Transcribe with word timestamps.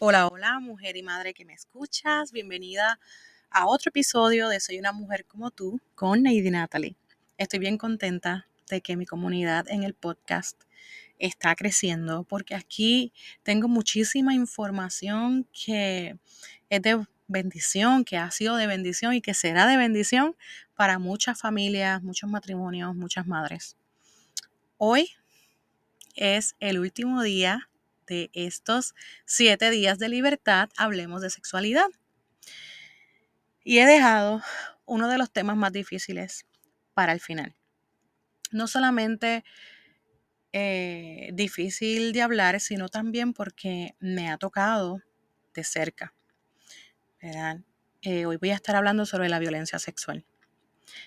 Hola, 0.00 0.26
hola, 0.26 0.58
mujer 0.58 0.96
y 0.96 1.04
madre 1.04 1.34
que 1.34 1.44
me 1.44 1.52
escuchas. 1.52 2.32
Bienvenida 2.32 2.98
a 3.48 3.68
otro 3.68 3.90
episodio 3.90 4.48
de 4.48 4.58
Soy 4.58 4.80
una 4.80 4.90
mujer 4.90 5.24
como 5.24 5.52
tú 5.52 5.80
con 5.94 6.24
Neidy 6.24 6.50
Natalie. 6.50 6.96
Estoy 7.38 7.60
bien 7.60 7.78
contenta 7.78 8.48
de 8.68 8.80
que 8.80 8.96
mi 8.96 9.06
comunidad 9.06 9.66
en 9.68 9.84
el 9.84 9.94
podcast 9.94 10.60
está 11.20 11.54
creciendo 11.54 12.24
porque 12.24 12.56
aquí 12.56 13.12
tengo 13.44 13.68
muchísima 13.68 14.34
información 14.34 15.46
que 15.52 16.18
es 16.70 16.82
de 16.82 17.06
bendición, 17.28 18.04
que 18.04 18.16
ha 18.16 18.32
sido 18.32 18.56
de 18.56 18.66
bendición 18.66 19.14
y 19.14 19.20
que 19.20 19.32
será 19.32 19.64
de 19.68 19.76
bendición 19.76 20.34
para 20.74 20.98
muchas 20.98 21.40
familias, 21.40 22.02
muchos 22.02 22.28
matrimonios, 22.28 22.96
muchas 22.96 23.28
madres. 23.28 23.76
Hoy 24.76 25.10
es 26.16 26.56
el 26.58 26.80
último 26.80 27.22
día 27.22 27.70
de 28.06 28.30
estos 28.32 28.94
siete 29.24 29.70
días 29.70 29.98
de 29.98 30.08
libertad, 30.08 30.70
hablemos 30.76 31.22
de 31.22 31.30
sexualidad. 31.30 31.86
Y 33.62 33.78
he 33.78 33.86
dejado 33.86 34.42
uno 34.86 35.08
de 35.08 35.18
los 35.18 35.30
temas 35.30 35.56
más 35.56 35.72
difíciles 35.72 36.46
para 36.92 37.12
el 37.12 37.20
final. 37.20 37.54
No 38.50 38.66
solamente 38.66 39.44
eh, 40.52 41.30
difícil 41.32 42.12
de 42.12 42.22
hablar, 42.22 42.60
sino 42.60 42.88
también 42.88 43.32
porque 43.32 43.96
me 43.98 44.30
ha 44.30 44.36
tocado 44.36 45.00
de 45.54 45.64
cerca. 45.64 46.14
Eh, 48.02 48.26
hoy 48.26 48.36
voy 48.36 48.50
a 48.50 48.54
estar 48.54 48.76
hablando 48.76 49.06
sobre 49.06 49.28
la 49.28 49.38
violencia 49.38 49.78
sexual. 49.78 50.24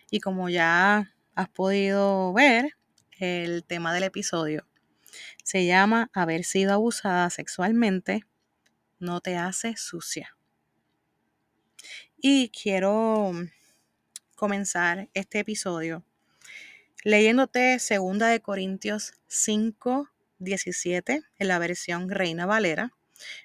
Y 0.09 0.19
como 0.19 0.49
ya 0.49 1.13
has 1.35 1.49
podido 1.49 2.33
ver, 2.33 2.73
el 3.19 3.63
tema 3.63 3.93
del 3.93 4.03
episodio 4.03 4.66
se 5.47 5.65
llama 5.65 6.11
haber 6.11 6.43
sido 6.43 6.73
abusada 6.73 7.29
sexualmente 7.29 8.25
no 8.99 9.21
te 9.21 9.37
hace 9.37 9.77
sucia. 9.77 10.35
Y 12.17 12.49
quiero 12.49 13.31
comenzar 14.35 15.07
este 15.13 15.39
episodio 15.39 16.03
leyéndote 17.05 17.77
2 17.77 18.19
de 18.19 18.41
Corintios 18.41 19.13
5, 19.27 20.09
17 20.39 21.23
en 21.39 21.47
la 21.47 21.59
versión 21.59 22.09
Reina 22.09 22.45
Valera 22.45 22.91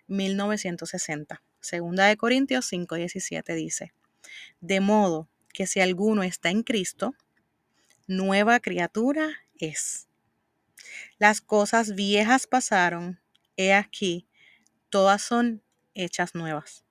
1960. 0.09 1.41
Segunda 1.61 2.09
de 2.09 2.17
Corintios 2.17 2.67
5, 2.67 2.97
17 2.97 3.55
dice, 3.55 3.93
de 4.61 4.81
modo 4.81 5.29
que 5.55 5.69
si 5.69 5.79
alguno 5.79 6.25
está 6.25 6.51
en 6.51 6.65
Cristo, 6.65 7.15
nueva 8.09 8.59
criatura 8.59 9.31
es. 9.57 10.09
Las 11.23 11.41
cosas 11.41 11.95
viejas 11.95 12.49
pasaron, 12.49 13.21
he 13.57 13.75
aquí, 13.75 14.27
todas 14.91 15.23
son 15.23 15.63
hechas 15.95 16.35
nuevas. 16.35 16.85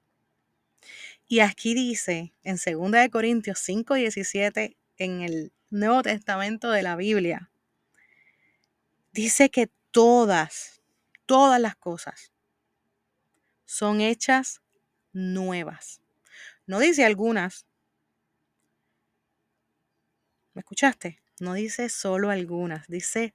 Y 1.27 1.41
aquí 1.41 1.73
dice 1.73 2.33
en 2.41 2.55
2 2.55 2.91
de 2.93 3.09
Corintios 3.09 3.59
5, 3.59 3.95
17 3.95 4.77
en 4.99 5.21
el 5.21 5.51
Nuevo 5.69 6.01
Testamento 6.03 6.71
de 6.71 6.81
la 6.81 6.95
Biblia, 6.95 7.51
dice 9.11 9.49
que 9.49 9.69
todas, 9.91 10.81
todas 11.25 11.59
las 11.59 11.75
cosas 11.75 12.31
son 13.65 13.99
hechas 13.99 14.61
nuevas. 15.11 15.99
No 16.65 16.79
dice 16.79 17.03
algunas. 17.03 17.65
¿Me 20.53 20.61
escuchaste? 20.61 21.21
No 21.41 21.53
dice 21.53 21.89
solo 21.89 22.29
algunas, 22.29 22.87
dice 22.87 23.33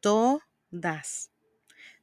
todas. 0.00 1.30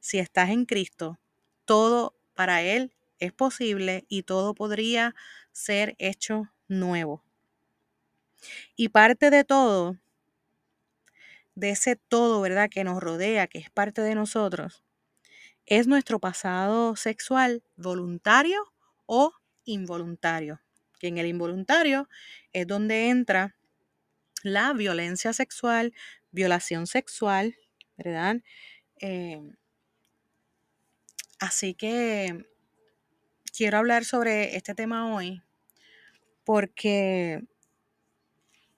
Si 0.00 0.18
estás 0.18 0.50
en 0.50 0.64
Cristo, 0.64 1.18
todo 1.64 2.16
para 2.34 2.62
Él 2.62 2.94
es 3.18 3.32
posible 3.32 4.04
y 4.08 4.22
todo 4.22 4.54
podría 4.54 5.14
ser 5.52 5.96
hecho 5.98 6.52
nuevo. 6.68 7.24
Y 8.76 8.90
parte 8.90 9.30
de 9.30 9.44
todo, 9.44 9.96
de 11.54 11.70
ese 11.70 11.96
todo, 11.96 12.40
¿verdad? 12.40 12.70
Que 12.70 12.84
nos 12.84 13.02
rodea, 13.02 13.48
que 13.48 13.58
es 13.58 13.70
parte 13.70 14.00
de 14.02 14.14
nosotros, 14.14 14.84
es 15.66 15.86
nuestro 15.86 16.18
pasado 16.20 16.96
sexual 16.96 17.62
voluntario 17.76 18.72
o 19.06 19.32
involuntario. 19.64 20.60
Que 20.98 21.08
en 21.08 21.18
el 21.18 21.26
involuntario 21.26 22.08
es 22.52 22.66
donde 22.66 23.08
entra 23.08 23.56
la 24.42 24.72
violencia 24.72 25.32
sexual, 25.32 25.92
violación 26.30 26.86
sexual, 26.86 27.56
¿verdad? 27.98 28.36
Em, 29.00 29.56
así 31.40 31.74
que 31.74 32.46
quiero 33.56 33.78
hablar 33.78 34.04
sobre 34.04 34.56
este 34.56 34.74
tema 34.74 35.14
hoy 35.14 35.42
porque 36.44 37.42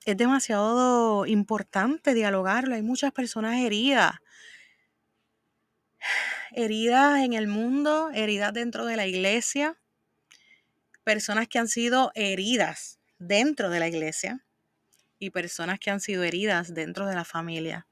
es 0.04 0.16
demasiado 0.16 1.26
importante 1.26 2.14
dialogarlo. 2.14 2.74
Hay 2.74 2.82
muchas 2.82 3.12
personas 3.12 3.60
heridas. 3.60 4.14
Heridas 6.52 7.20
en 7.20 7.34
el 7.34 7.46
mundo, 7.46 8.10
heridas 8.12 8.52
dentro 8.52 8.86
de 8.86 8.96
la 8.96 9.06
iglesia, 9.06 9.78
personas 11.04 11.46
que 11.46 11.58
han 11.58 11.68
sido 11.68 12.10
heridas 12.14 12.98
dentro 13.18 13.68
de 13.70 13.80
la 13.80 13.88
iglesia 13.88 14.44
y 15.18 15.30
personas 15.30 15.78
que 15.78 15.90
han 15.90 16.00
sido 16.00 16.24
heridas 16.24 16.74
dentro 16.74 17.06
de 17.06 17.14
la 17.14 17.24
familia. 17.24 17.86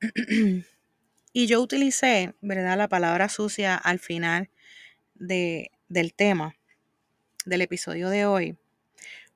y 1.32 1.46
yo 1.46 1.60
utilicé, 1.60 2.34
¿verdad?, 2.40 2.76
la 2.78 2.88
palabra 2.88 3.28
sucia 3.28 3.76
al 3.76 3.98
final 3.98 4.50
de, 5.14 5.70
del 5.88 6.14
tema 6.14 6.54
del 7.44 7.62
episodio 7.62 8.10
de 8.10 8.26
hoy, 8.26 8.58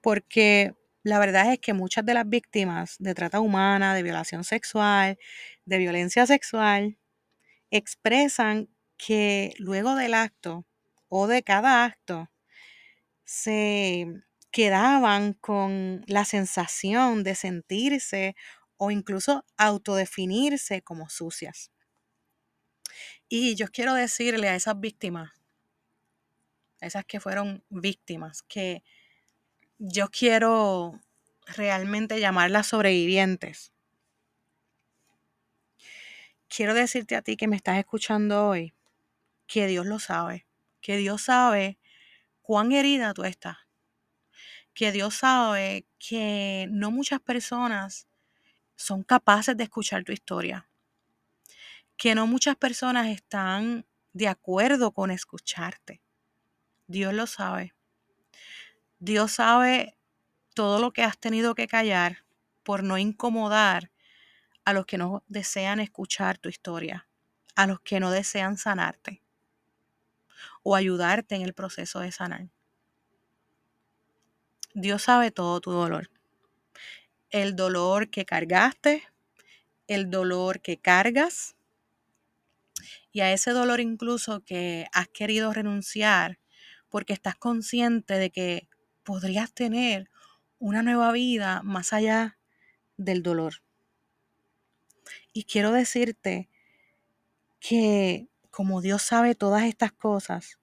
porque 0.00 0.74
la 1.02 1.18
verdad 1.18 1.52
es 1.52 1.58
que 1.58 1.72
muchas 1.72 2.04
de 2.04 2.14
las 2.14 2.28
víctimas 2.28 2.96
de 2.98 3.14
trata 3.14 3.40
humana, 3.40 3.94
de 3.94 4.02
violación 4.02 4.44
sexual, 4.44 5.18
de 5.64 5.78
violencia 5.78 6.26
sexual, 6.26 6.98
expresan 7.70 8.68
que 8.96 9.54
luego 9.58 9.96
del 9.96 10.14
acto 10.14 10.64
o 11.08 11.26
de 11.26 11.42
cada 11.42 11.84
acto 11.84 12.30
se 13.24 14.06
quedaban 14.50 15.32
con 15.32 16.04
la 16.06 16.24
sensación 16.24 17.24
de 17.24 17.34
sentirse 17.34 18.36
o 18.76 18.90
incluso 18.90 19.44
autodefinirse 19.56 20.82
como 20.82 21.08
sucias. 21.08 21.70
Y 23.28 23.54
yo 23.54 23.68
quiero 23.68 23.94
decirle 23.94 24.48
a 24.48 24.56
esas 24.56 24.78
víctimas, 24.78 25.32
a 26.80 26.86
esas 26.86 27.04
que 27.04 27.20
fueron 27.20 27.64
víctimas, 27.70 28.42
que 28.42 28.82
yo 29.78 30.08
quiero 30.08 31.00
realmente 31.46 32.20
llamarlas 32.20 32.68
sobrevivientes. 32.68 33.72
Quiero 36.48 36.74
decirte 36.74 37.16
a 37.16 37.22
ti 37.22 37.36
que 37.36 37.48
me 37.48 37.56
estás 37.56 37.78
escuchando 37.78 38.46
hoy, 38.46 38.74
que 39.46 39.66
Dios 39.66 39.86
lo 39.86 39.98
sabe, 39.98 40.46
que 40.80 40.96
Dios 40.98 41.22
sabe 41.22 41.78
cuán 42.42 42.72
herida 42.72 43.14
tú 43.14 43.24
estás, 43.24 43.56
que 44.74 44.92
Dios 44.92 45.14
sabe 45.14 45.86
que 45.98 46.68
no 46.70 46.90
muchas 46.90 47.20
personas 47.20 48.06
son 48.82 49.04
capaces 49.04 49.56
de 49.56 49.64
escuchar 49.64 50.02
tu 50.02 50.12
historia. 50.12 50.68
Que 51.96 52.14
no 52.14 52.26
muchas 52.26 52.56
personas 52.56 53.06
están 53.06 53.86
de 54.12 54.28
acuerdo 54.28 54.90
con 54.90 55.10
escucharte. 55.10 56.02
Dios 56.88 57.14
lo 57.14 57.26
sabe. 57.26 57.74
Dios 58.98 59.32
sabe 59.32 59.96
todo 60.54 60.80
lo 60.80 60.92
que 60.92 61.02
has 61.02 61.16
tenido 61.16 61.54
que 61.54 61.68
callar 61.68 62.24
por 62.64 62.82
no 62.82 62.98
incomodar 62.98 63.90
a 64.64 64.72
los 64.72 64.84
que 64.84 64.98
no 64.98 65.22
desean 65.28 65.80
escuchar 65.80 66.38
tu 66.38 66.48
historia, 66.48 67.06
a 67.54 67.66
los 67.66 67.80
que 67.80 68.00
no 68.00 68.10
desean 68.10 68.56
sanarte 68.56 69.22
o 70.62 70.74
ayudarte 70.76 71.36
en 71.36 71.42
el 71.42 71.54
proceso 71.54 72.00
de 72.00 72.12
sanar. 72.12 72.48
Dios 74.74 75.02
sabe 75.02 75.30
todo 75.30 75.60
tu 75.60 75.70
dolor 75.70 76.10
el 77.32 77.56
dolor 77.56 78.10
que 78.10 78.24
cargaste, 78.24 79.02
el 79.88 80.10
dolor 80.10 80.60
que 80.60 80.78
cargas 80.78 81.56
y 83.10 83.20
a 83.20 83.32
ese 83.32 83.50
dolor 83.50 83.80
incluso 83.80 84.44
que 84.44 84.86
has 84.92 85.08
querido 85.08 85.52
renunciar 85.52 86.38
porque 86.88 87.14
estás 87.14 87.34
consciente 87.36 88.14
de 88.14 88.30
que 88.30 88.68
podrías 89.02 89.52
tener 89.52 90.10
una 90.58 90.82
nueva 90.82 91.10
vida 91.12 91.62
más 91.62 91.92
allá 91.92 92.38
del 92.96 93.22
dolor. 93.22 93.62
Y 95.32 95.44
quiero 95.44 95.72
decirte 95.72 96.48
que 97.58 98.28
como 98.50 98.82
Dios 98.82 99.02
sabe 99.02 99.34
todas 99.34 99.64
estas 99.64 99.92
cosas, 99.92 100.58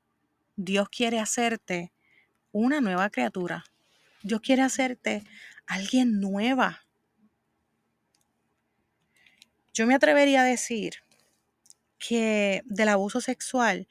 Dios 0.56 0.88
quiere 0.90 1.20
hacerte 1.20 1.92
una 2.52 2.80
nueva 2.80 3.10
criatura. 3.10 3.66
Dios 4.22 4.42
quiere 4.42 4.62
hacerte 4.62 5.24
alguien 5.70 6.20
nueva. 6.20 6.82
Yo 9.74 9.88
me 9.88 9.96
atrevería 9.96 10.42
a 10.42 10.46
decir 10.46 10.94
que 11.98 12.62
del 12.66 12.90
abuso 12.90 13.22
sexual 13.22 13.88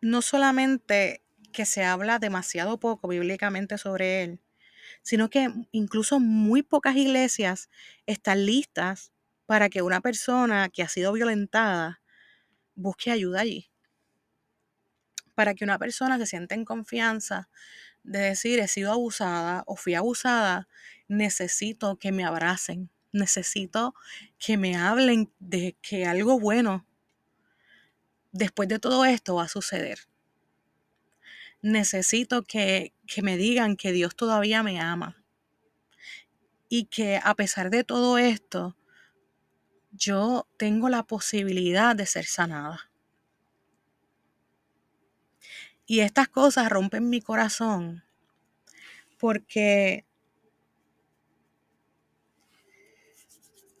no 0.00 0.22
solamente 0.22 1.22
que 1.52 1.64
se 1.66 1.84
habla 1.84 2.18
demasiado 2.18 2.78
poco 2.78 3.08
bíblicamente 3.08 3.78
sobre 3.78 4.22
él, 4.22 4.40
sino 5.02 5.30
que 5.30 5.50
incluso 5.72 6.20
muy 6.20 6.62
pocas 6.62 6.96
iglesias 6.96 7.70
están 8.06 8.46
listas 8.46 9.12
para 9.46 9.68
que 9.70 9.82
una 9.82 10.00
persona 10.00 10.68
que 10.70 10.82
ha 10.84 10.88
sido 10.88 11.12
violentada 11.12 12.02
busque 12.76 13.10
ayuda 13.12 13.42
allí. 13.42 13.70
Para 15.38 15.54
que 15.54 15.62
una 15.62 15.78
persona 15.78 16.18
se 16.18 16.26
sienta 16.26 16.56
en 16.56 16.64
confianza 16.64 17.48
de 18.02 18.18
decir 18.18 18.58
he 18.58 18.66
sido 18.66 18.90
abusada 18.90 19.62
o 19.68 19.76
fui 19.76 19.94
abusada, 19.94 20.66
necesito 21.06 21.96
que 21.96 22.10
me 22.10 22.24
abracen, 22.24 22.90
necesito 23.12 23.94
que 24.36 24.56
me 24.56 24.74
hablen 24.74 25.32
de 25.38 25.76
que 25.80 26.06
algo 26.06 26.40
bueno 26.40 26.84
después 28.32 28.68
de 28.68 28.80
todo 28.80 29.04
esto 29.04 29.36
va 29.36 29.44
a 29.44 29.48
suceder. 29.48 30.00
Necesito 31.62 32.42
que, 32.42 32.92
que 33.06 33.22
me 33.22 33.36
digan 33.36 33.76
que 33.76 33.92
Dios 33.92 34.16
todavía 34.16 34.64
me 34.64 34.80
ama 34.80 35.22
y 36.68 36.86
que 36.86 37.20
a 37.22 37.36
pesar 37.36 37.70
de 37.70 37.84
todo 37.84 38.18
esto, 38.18 38.76
yo 39.92 40.48
tengo 40.56 40.88
la 40.88 41.04
posibilidad 41.04 41.94
de 41.94 42.06
ser 42.06 42.24
sanada. 42.24 42.87
Y 45.90 46.00
estas 46.00 46.28
cosas 46.28 46.68
rompen 46.68 47.08
mi 47.08 47.22
corazón 47.22 48.04
porque 49.18 50.04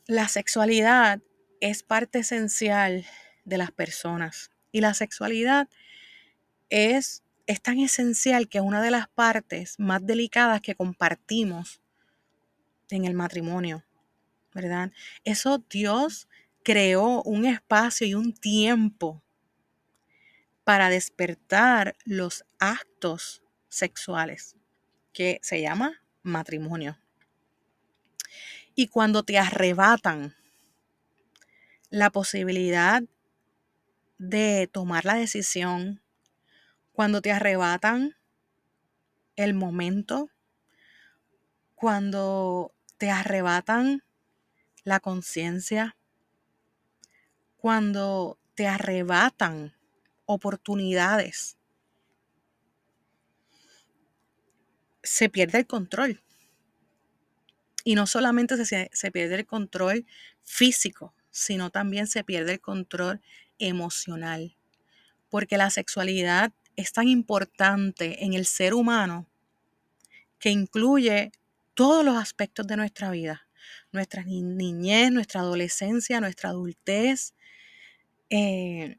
la 0.06 0.26
sexualidad 0.26 1.20
es 1.60 1.82
parte 1.82 2.20
esencial 2.20 3.04
de 3.44 3.58
las 3.58 3.72
personas 3.72 4.50
y 4.72 4.80
la 4.80 4.94
sexualidad 4.94 5.68
es, 6.70 7.24
es 7.46 7.60
tan 7.60 7.78
esencial 7.78 8.48
que 8.48 8.56
es 8.56 8.64
una 8.64 8.80
de 8.80 8.90
las 8.90 9.08
partes 9.08 9.78
más 9.78 10.04
delicadas 10.04 10.62
que 10.62 10.74
compartimos 10.74 11.82
en 12.88 13.04
el 13.04 13.12
matrimonio, 13.12 13.84
¿verdad? 14.54 14.92
Eso 15.24 15.62
Dios 15.68 16.26
creó 16.62 17.22
un 17.24 17.44
espacio 17.44 18.06
y 18.06 18.14
un 18.14 18.32
tiempo 18.32 19.22
para 20.68 20.90
despertar 20.90 21.96
los 22.04 22.44
actos 22.58 23.42
sexuales, 23.70 24.54
que 25.14 25.40
se 25.40 25.62
llama 25.62 26.02
matrimonio. 26.22 26.98
Y 28.74 28.88
cuando 28.88 29.22
te 29.22 29.38
arrebatan 29.38 30.34
la 31.88 32.10
posibilidad 32.10 33.02
de 34.18 34.68
tomar 34.70 35.06
la 35.06 35.14
decisión, 35.14 36.02
cuando 36.92 37.22
te 37.22 37.32
arrebatan 37.32 38.16
el 39.36 39.54
momento, 39.54 40.28
cuando 41.76 42.74
te 42.98 43.10
arrebatan 43.10 44.02
la 44.84 45.00
conciencia, 45.00 45.96
cuando 47.56 48.38
te 48.54 48.68
arrebatan 48.68 49.77
oportunidades, 50.28 51.56
se 55.02 55.30
pierde 55.30 55.58
el 55.58 55.66
control. 55.66 56.22
Y 57.82 57.94
no 57.94 58.06
solamente 58.06 58.62
se, 58.62 58.90
se, 58.92 59.10
pierde 59.10 59.36
el 59.36 59.46
control 59.46 60.04
físico, 60.44 61.14
sino 61.30 61.70
también 61.70 62.06
se 62.06 62.24
pierde 62.24 62.52
el 62.52 62.60
control 62.60 63.22
emocional. 63.58 64.54
Porque 65.30 65.56
la 65.56 65.70
sexualidad 65.70 66.52
es 66.76 66.92
tan 66.92 67.08
importante 67.08 68.22
en 68.24 68.34
el 68.34 68.44
ser 68.44 68.74
humano 68.74 69.26
que 70.38 70.50
incluye 70.50 71.32
todos 71.72 72.04
los 72.04 72.16
aspectos 72.16 72.66
de 72.66 72.76
nuestra 72.76 73.10
vida. 73.10 73.48
Nuestra 73.92 74.24
niñez, 74.24 75.10
nuestra 75.10 75.40
adolescencia, 75.40 76.20
nuestra 76.20 76.50
adultez, 76.50 77.32
eh, 78.28 78.98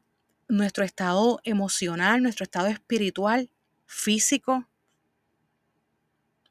nuestro 0.50 0.84
estado 0.84 1.40
emocional, 1.44 2.22
nuestro 2.22 2.44
estado 2.44 2.66
espiritual, 2.66 3.50
físico. 3.86 4.68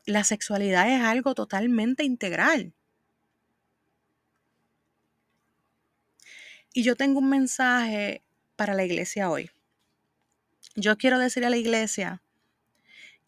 La 0.06 0.24
sexualidad 0.24 0.90
es 0.90 1.02
algo 1.02 1.36
totalmente 1.36 2.04
integral. 2.04 2.74
Y 6.74 6.84
yo 6.84 6.96
tengo 6.96 7.20
un 7.20 7.30
mensaje 7.30 8.24
para 8.56 8.74
la 8.74 8.86
iglesia 8.86 9.30
hoy. 9.30 9.52
Yo 10.76 10.98
quiero 10.98 11.20
decir 11.20 11.46
a 11.46 11.50
la 11.50 11.58
iglesia 11.58 12.22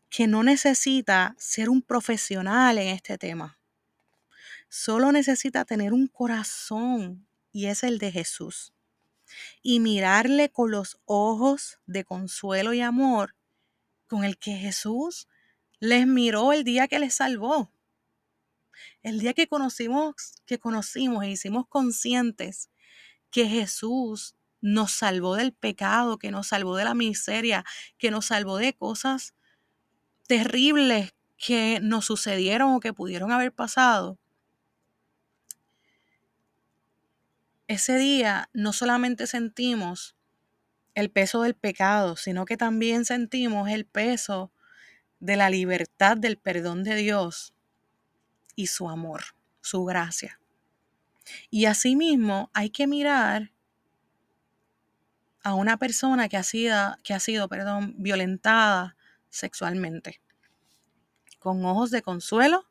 que 0.10 0.28
no 0.28 0.44
necesita 0.44 1.36
ser 1.38 1.70
un 1.70 1.82
profesional 1.82 2.78
en 2.78 2.88
este 2.90 3.18
tema. 3.18 3.58
Solo 4.70 5.12
necesita 5.12 5.66
tener 5.66 5.92
un 5.92 6.08
corazón 6.08 7.28
y 7.52 7.66
es 7.66 7.84
el 7.84 7.98
de 7.98 8.12
Jesús 8.12 8.74
y 9.62 9.80
mirarle 9.80 10.52
con 10.52 10.72
los 10.72 11.00
ojos 11.06 11.80
de 11.86 12.04
consuelo 12.04 12.74
y 12.74 12.82
amor 12.82 13.36
con 14.08 14.24
el 14.24 14.38
que 14.38 14.54
Jesús 14.54 15.28
les 15.80 16.06
miró 16.06 16.54
el 16.54 16.64
día 16.64 16.88
que 16.88 17.00
les 17.00 17.16
salvó. 17.16 17.72
El 19.02 19.20
día 19.20 19.34
que 19.34 19.48
conocimos, 19.48 20.36
que 20.46 20.60
conocimos 20.60 21.24
e 21.24 21.30
hicimos 21.30 21.68
conscientes 21.68 22.70
que 23.32 23.48
Jesús 23.48 24.36
nos 24.60 24.92
salvó 24.92 25.36
del 25.36 25.54
pecado, 25.54 26.20
que 26.20 26.32
nos 26.32 26.48
salvó 26.48 26.76
de 26.76 26.84
la 26.84 26.94
miseria, 26.94 27.66
que 27.98 28.12
nos 28.12 28.28
salvó 28.28 28.58
de 28.58 28.74
cosas 28.74 29.34
terribles 30.28 31.14
que 31.38 31.80
nos 31.82 32.06
sucedieron 32.06 32.76
o 32.76 32.80
que 32.80 32.94
pudieron 32.94 33.32
haber 33.32 33.52
pasado. 33.52 34.20
Ese 37.72 37.98
día 37.98 38.50
no 38.54 38.74
solamente 38.74 39.28
sentimos 39.28 40.16
el 40.94 41.10
peso 41.10 41.42
del 41.44 41.56
pecado, 41.56 42.18
sino 42.18 42.46
que 42.46 42.58
también 42.58 43.06
sentimos 43.06 43.70
el 43.70 43.86
peso 43.86 44.52
de 45.22 45.38
la 45.38 45.50
libertad 45.50 46.18
del 46.18 46.38
perdón 46.38 46.84
de 46.84 46.96
Dios 46.96 47.54
y 48.56 48.68
su 48.68 48.90
amor, 48.90 49.24
su 49.62 49.86
gracia. 49.86 50.40
Y 51.50 51.66
asimismo 51.66 52.50
hay 52.54 52.72
que 52.72 52.88
mirar 52.88 53.54
a 55.42 55.54
una 55.54 55.78
persona 55.78 56.28
que 56.28 56.38
ha 56.38 56.44
sido, 56.44 56.98
que 57.04 57.14
ha 57.14 57.20
sido 57.20 57.48
perdón, 57.48 57.96
violentada 57.98 58.98
sexualmente, 59.30 60.22
con 61.40 61.64
ojos 61.64 61.90
de 61.90 62.02
consuelo 62.02 62.68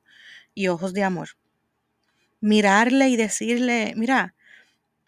y 0.55 0.69
ojos 0.69 0.93
de 0.93 1.05
amor. 1.05 1.31
Mirarle 2.41 3.09
y 3.09 3.17
decirle, 3.17 3.95
mira, 3.97 4.35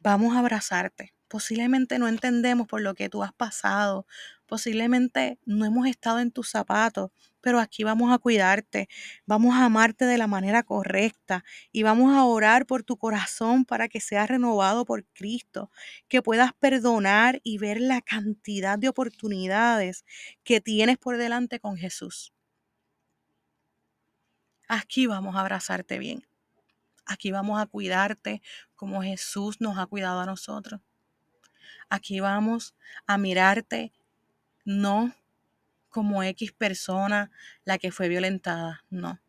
vamos 0.02 0.34
a 0.34 0.40
abrazarte. 0.40 1.14
Posiblemente 1.28 1.98
no 1.98 2.08
entendemos 2.08 2.66
por 2.66 2.82
lo 2.82 2.94
que 2.94 3.08
tú 3.08 3.22
has 3.22 3.32
pasado, 3.32 4.06
posiblemente 4.46 5.38
no 5.46 5.64
hemos 5.64 5.86
estado 5.86 6.18
en 6.20 6.30
tus 6.30 6.50
zapatos, 6.50 7.10
pero 7.40 7.58
aquí 7.58 7.84
vamos 7.84 8.12
a 8.12 8.18
cuidarte, 8.18 8.88
vamos 9.26 9.54
a 9.54 9.64
amarte 9.64 10.04
de 10.04 10.18
la 10.18 10.26
manera 10.26 10.62
correcta 10.62 11.42
y 11.72 11.82
vamos 11.84 12.14
a 12.14 12.24
orar 12.24 12.66
por 12.66 12.82
tu 12.84 12.98
corazón 12.98 13.64
para 13.64 13.88
que 13.88 14.00
sea 14.00 14.26
renovado 14.26 14.84
por 14.84 15.04
Cristo, 15.14 15.70
que 16.08 16.20
puedas 16.22 16.52
perdonar 16.54 17.40
y 17.42 17.56
ver 17.58 17.80
la 17.80 18.02
cantidad 18.02 18.78
de 18.78 18.88
oportunidades 18.90 20.04
que 20.44 20.60
tienes 20.60 20.98
por 20.98 21.16
delante 21.16 21.60
con 21.60 21.76
Jesús. 21.78 22.32
Aquí 24.66 25.06
vamos 25.06 25.36
a 25.36 25.40
abrazarte 25.42 25.98
bien. 26.00 26.26
Aquí 27.12 27.30
vamos 27.30 27.60
a 27.60 27.66
cuidarte 27.66 28.40
como 28.74 29.02
Jesús 29.02 29.60
nos 29.60 29.76
ha 29.76 29.84
cuidado 29.84 30.20
a 30.20 30.26
nosotros. 30.26 30.80
Aquí 31.90 32.20
vamos 32.20 32.74
a 33.06 33.18
mirarte 33.18 33.92
no 34.64 35.14
como 35.90 36.22
X 36.22 36.52
persona 36.52 37.30
la 37.64 37.76
que 37.76 37.92
fue 37.92 38.08
violentada, 38.08 38.82
no. 38.88 39.20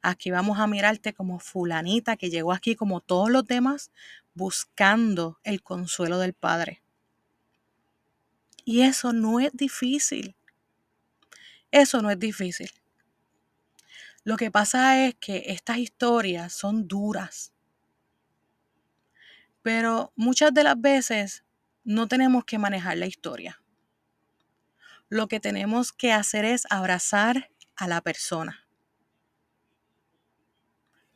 Aquí 0.00 0.30
vamos 0.30 0.60
a 0.60 0.68
mirarte 0.68 1.12
como 1.12 1.40
fulanita 1.40 2.16
que 2.16 2.30
llegó 2.30 2.52
aquí 2.52 2.76
como 2.76 3.00
todos 3.00 3.30
los 3.30 3.44
demás 3.44 3.90
buscando 4.34 5.40
el 5.42 5.60
consuelo 5.60 6.18
del 6.18 6.34
Padre. 6.34 6.82
Y 8.64 8.82
eso 8.82 9.12
no 9.12 9.40
es 9.40 9.50
difícil. 9.52 10.36
Eso 11.72 12.00
no 12.00 12.12
es 12.12 12.18
difícil. 12.18 12.70
Lo 14.28 14.36
que 14.36 14.50
pasa 14.50 15.06
es 15.06 15.14
que 15.14 15.44
estas 15.46 15.78
historias 15.78 16.52
son 16.52 16.86
duras. 16.86 17.54
Pero 19.62 20.12
muchas 20.16 20.52
de 20.52 20.64
las 20.64 20.78
veces 20.78 21.44
no 21.82 22.08
tenemos 22.08 22.44
que 22.44 22.58
manejar 22.58 22.98
la 22.98 23.06
historia. 23.06 23.62
Lo 25.08 25.28
que 25.28 25.40
tenemos 25.40 25.92
que 25.92 26.12
hacer 26.12 26.44
es 26.44 26.66
abrazar 26.68 27.50
a 27.74 27.88
la 27.88 28.02
persona. 28.02 28.68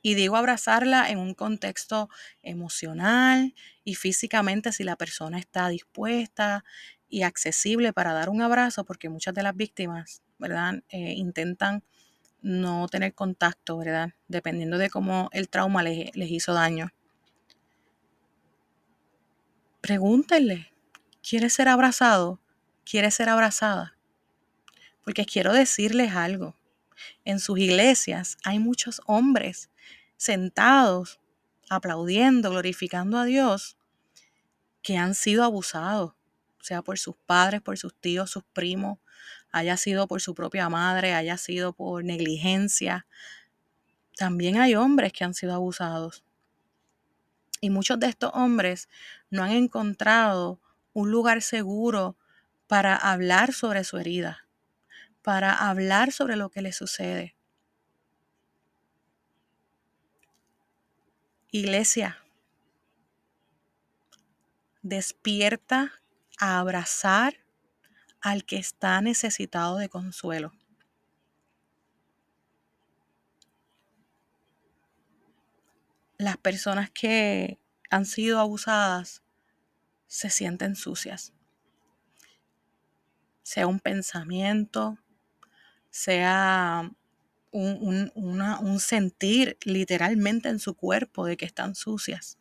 Y 0.00 0.14
digo 0.14 0.36
abrazarla 0.36 1.10
en 1.10 1.18
un 1.18 1.34
contexto 1.34 2.08
emocional 2.40 3.54
y 3.84 3.94
físicamente 3.94 4.72
si 4.72 4.84
la 4.84 4.96
persona 4.96 5.38
está 5.38 5.68
dispuesta 5.68 6.64
y 7.10 7.24
accesible 7.24 7.92
para 7.92 8.14
dar 8.14 8.30
un 8.30 8.40
abrazo, 8.40 8.86
porque 8.86 9.10
muchas 9.10 9.34
de 9.34 9.42
las 9.42 9.54
víctimas, 9.54 10.22
¿verdad? 10.38 10.82
Eh, 10.88 11.12
intentan 11.12 11.84
no 12.42 12.88
tener 12.88 13.14
contacto, 13.14 13.78
¿verdad? 13.78 14.10
Dependiendo 14.28 14.78
de 14.78 14.90
cómo 14.90 15.28
el 15.32 15.48
trauma 15.48 15.82
les, 15.82 16.14
les 16.14 16.30
hizo 16.30 16.52
daño. 16.52 16.92
Pregúntenle, 19.80 20.72
¿quieres 21.28 21.54
ser 21.54 21.68
abrazado? 21.68 22.40
¿Quieres 22.84 23.14
ser 23.14 23.28
abrazada? 23.28 23.96
Porque 25.04 25.24
quiero 25.24 25.52
decirles 25.52 26.14
algo. 26.14 26.54
En 27.24 27.40
sus 27.40 27.58
iglesias 27.58 28.36
hay 28.44 28.58
muchos 28.58 29.00
hombres 29.06 29.70
sentados, 30.16 31.20
aplaudiendo, 31.68 32.50
glorificando 32.50 33.18
a 33.18 33.24
Dios, 33.24 33.76
que 34.82 34.96
han 34.96 35.14
sido 35.14 35.44
abusados, 35.44 36.12
sea 36.60 36.82
por 36.82 36.98
sus 36.98 37.16
padres, 37.26 37.60
por 37.60 37.78
sus 37.78 37.94
tíos, 37.94 38.30
sus 38.30 38.44
primos, 38.52 38.98
haya 39.52 39.76
sido 39.76 40.08
por 40.08 40.20
su 40.20 40.34
propia 40.34 40.68
madre, 40.68 41.14
haya 41.14 41.36
sido 41.36 41.72
por 41.72 42.04
negligencia. 42.04 43.06
También 44.16 44.58
hay 44.58 44.74
hombres 44.74 45.12
que 45.12 45.24
han 45.24 45.34
sido 45.34 45.54
abusados. 45.54 46.24
Y 47.60 47.70
muchos 47.70 48.00
de 48.00 48.08
estos 48.08 48.32
hombres 48.34 48.88
no 49.30 49.44
han 49.44 49.52
encontrado 49.52 50.58
un 50.94 51.10
lugar 51.10 51.42
seguro 51.42 52.16
para 52.66 52.96
hablar 52.96 53.52
sobre 53.52 53.84
su 53.84 53.98
herida, 53.98 54.46
para 55.22 55.52
hablar 55.52 56.10
sobre 56.10 56.36
lo 56.36 56.50
que 56.50 56.62
les 56.62 56.76
sucede. 56.76 57.36
Iglesia, 61.52 62.18
despierta 64.82 65.92
a 66.38 66.58
abrazar 66.58 67.41
al 68.22 68.44
que 68.44 68.56
está 68.56 69.00
necesitado 69.00 69.76
de 69.76 69.88
consuelo. 69.88 70.52
Las 76.18 76.36
personas 76.36 76.88
que 76.90 77.58
han 77.90 78.06
sido 78.06 78.38
abusadas 78.38 79.22
se 80.06 80.30
sienten 80.30 80.76
sucias. 80.76 81.32
Sea 83.42 83.66
un 83.66 83.80
pensamiento, 83.80 84.98
sea 85.90 86.90
un, 87.50 88.78
sentir 88.78 89.58
literalmente 89.64 90.48
en 90.48 90.58
su 90.58 90.74
cuerpo 90.74 91.26
de 91.26 91.36
que 91.36 91.44
están 91.44 91.74
sucias. 91.74 92.38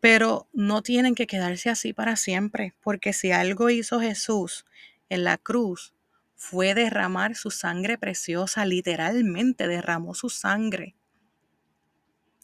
Pero 0.00 0.48
no 0.52 0.82
tienen 0.82 1.14
que 1.14 1.26
quedarse 1.26 1.70
así 1.70 1.92
para 1.92 2.16
siempre, 2.16 2.74
porque 2.82 3.12
si 3.12 3.32
algo 3.32 3.70
hizo 3.70 4.00
Jesús 4.00 4.64
en 5.08 5.24
la 5.24 5.38
cruz 5.38 5.94
fue 6.36 6.74
derramar 6.74 7.34
su 7.34 7.50
sangre 7.50 7.98
preciosa, 7.98 8.64
literalmente 8.64 9.66
derramó 9.66 10.14
su 10.14 10.30
sangre 10.30 10.94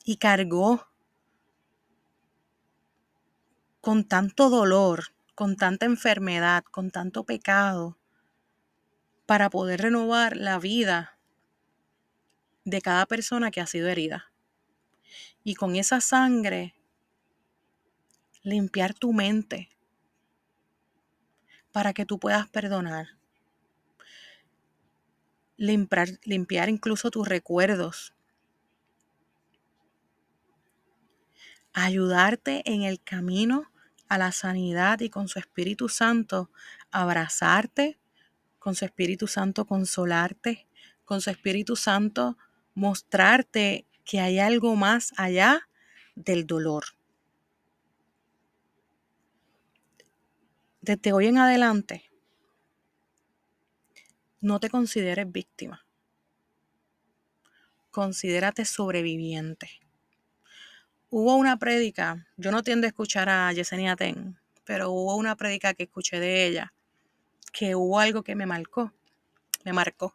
y 0.04 0.16
cargó 0.16 0.88
con 3.80 4.04
tanto 4.04 4.50
dolor, 4.50 5.14
con 5.34 5.56
tanta 5.56 5.87
enfermedad, 5.87 6.64
con 6.64 6.90
tanto 6.90 7.25
pecado, 7.25 7.99
para 9.26 9.50
poder 9.50 9.82
renovar 9.82 10.37
la 10.37 10.58
vida 10.58 11.18
de 12.64 12.80
cada 12.80 13.06
persona 13.06 13.50
que 13.50 13.61
ha 13.61 13.66
sido 13.66 13.88
herida. 13.88 14.32
Y 15.42 15.54
con 15.54 15.76
esa 15.76 16.00
sangre 16.00 16.75
limpiar 18.44 18.94
tu 18.94 19.12
mente 19.12 19.70
para 21.72 21.92
que 21.92 22.06
tú 22.06 22.20
puedas 22.20 22.48
perdonar. 22.48 23.08
Limpiar, 25.56 26.68
incluso 26.68 27.10
tus 27.10 27.26
recuerdos. 27.26 28.14
Ayudarte 31.72 32.62
en 32.70 32.82
el 32.82 33.02
camino 33.02 33.72
a 34.08 34.18
la 34.18 34.30
sanidad 34.30 35.00
y 35.00 35.10
con 35.10 35.26
su 35.26 35.38
Espíritu 35.38 35.88
Santo 35.88 36.50
abrazarte, 36.92 37.98
con 38.58 38.74
su 38.74 38.84
Espíritu 38.84 39.26
Santo 39.26 39.64
consolarte, 39.64 40.68
con 41.04 41.20
su 41.20 41.30
Espíritu 41.30 41.74
Santo 41.76 42.36
mostrarte 42.74 43.86
que 44.04 44.20
hay 44.20 44.38
algo 44.38 44.76
más 44.76 45.12
allá 45.16 45.68
del 46.14 46.46
dolor. 46.46 46.84
Desde 50.86 51.14
hoy 51.14 51.28
en 51.28 51.38
adelante, 51.38 52.10
no 54.42 54.60
te 54.60 54.68
consideres 54.68 55.32
víctima. 55.32 55.86
Considérate 57.90 58.66
sobreviviente. 58.66 59.80
Hubo 61.08 61.36
una 61.36 61.58
prédica, 61.58 62.26
yo 62.36 62.50
no 62.50 62.62
tiendo 62.62 62.86
a 62.86 62.88
escuchar 62.88 63.30
a 63.30 63.50
Yesenia 63.54 63.96
Ten, 63.96 64.38
pero 64.64 64.90
hubo 64.90 65.16
una 65.16 65.36
prédica 65.36 65.72
que 65.72 65.84
escuché 65.84 66.20
de 66.20 66.46
ella, 66.46 66.74
que 67.50 67.74
hubo 67.74 67.98
algo 67.98 68.22
que 68.22 68.34
me 68.34 68.44
marcó, 68.44 68.92
me 69.64 69.72
marcó, 69.72 70.14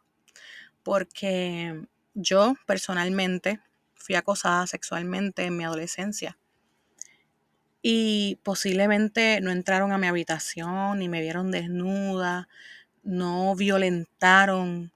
porque 0.84 1.84
yo 2.14 2.54
personalmente 2.64 3.58
fui 3.96 4.14
acosada 4.14 4.68
sexualmente 4.68 5.46
en 5.46 5.56
mi 5.56 5.64
adolescencia 5.64 6.38
y 7.82 8.38
posiblemente 8.42 9.40
no 9.40 9.50
entraron 9.50 9.92
a 9.92 9.98
mi 9.98 10.06
habitación 10.06 10.98
ni 10.98 11.08
me 11.08 11.20
vieron 11.20 11.50
desnuda, 11.50 12.48
no 13.02 13.54
violentaron 13.56 14.92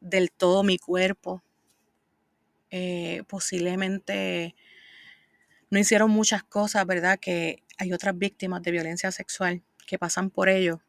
del 0.00 0.32
todo 0.32 0.62
mi 0.62 0.78
cuerpo, 0.78 1.42
eh, 2.70 3.22
posiblemente 3.28 4.54
no 5.70 5.78
hicieron 5.78 6.10
muchas 6.10 6.42
cosas, 6.42 6.84
¿verdad? 6.86 7.18
Que 7.18 7.62
hay 7.78 7.92
otras 7.92 8.16
víctimas 8.18 8.62
de 8.62 8.72
violencia 8.72 9.10
sexual 9.12 9.62
que 9.86 9.98
pasan 9.98 10.30
por 10.30 10.48
ello. 10.48 10.80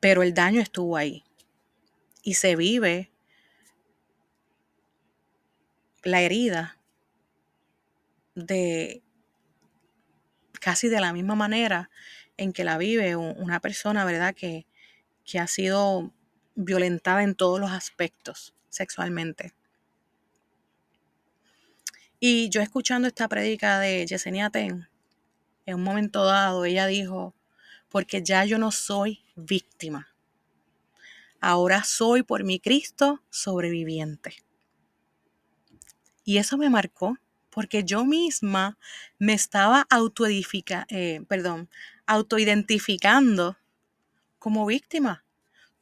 Pero 0.00 0.22
el 0.22 0.34
daño 0.34 0.60
estuvo 0.60 0.96
ahí. 0.96 1.22
Y 2.22 2.34
se 2.34 2.56
vive 2.56 3.10
la 6.04 6.20
herida 6.20 6.76
de 8.34 9.02
casi 10.60 10.88
de 10.88 11.00
la 11.00 11.12
misma 11.12 11.34
manera 11.34 11.90
en 12.36 12.52
que 12.52 12.64
la 12.64 12.78
vive 12.78 13.16
una 13.16 13.60
persona, 13.60 14.04
¿verdad? 14.04 14.34
Que, 14.34 14.66
que 15.24 15.38
ha 15.38 15.46
sido 15.46 16.12
violentada 16.54 17.22
en 17.22 17.34
todos 17.34 17.60
los 17.60 17.70
aspectos 17.70 18.54
sexualmente. 18.68 19.52
Y 22.20 22.48
yo 22.50 22.60
escuchando 22.60 23.08
esta 23.08 23.28
prédica 23.28 23.80
de 23.80 24.06
Yesenia 24.06 24.50
Ten, 24.50 24.88
en 25.66 25.74
un 25.74 25.82
momento 25.82 26.24
dado 26.24 26.64
ella 26.64 26.86
dijo, 26.86 27.34
porque 27.88 28.22
ya 28.22 28.44
yo 28.44 28.58
no 28.58 28.70
soy 28.70 29.24
víctima, 29.34 30.08
ahora 31.40 31.82
soy 31.82 32.22
por 32.22 32.44
mi 32.44 32.60
Cristo 32.60 33.20
sobreviviente. 33.30 34.36
Y 36.24 36.38
eso 36.38 36.56
me 36.56 36.70
marcó, 36.70 37.18
porque 37.52 37.84
yo 37.84 38.04
misma 38.04 38.78
me 39.18 39.34
estaba 39.34 39.86
autoedifica, 39.90 40.86
eh, 40.88 41.20
perdón, 41.28 41.68
autoidentificando 42.06 43.56
como 44.40 44.66
víctima 44.66 45.22